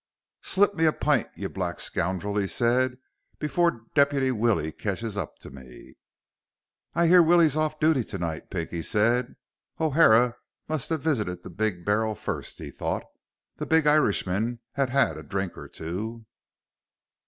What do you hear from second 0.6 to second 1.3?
me a pint,